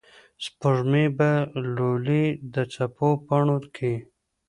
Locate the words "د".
2.53-2.55